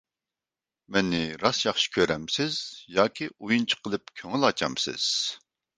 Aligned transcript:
مېنى 0.95 1.19
راست 1.43 1.67
ياخشى 1.67 1.91
كۆرەمسىز 1.97 2.59
ياكى 2.97 3.31
ئويۇنچۇق 3.37 3.87
قىلىپ 3.87 4.15
كۆڭۈل 4.23 4.49
ئاچامسىز؟ 4.51 5.11